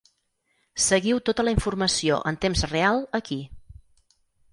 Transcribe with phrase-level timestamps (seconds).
[0.85, 3.37] Seguiu tota la informació en temps real aquí.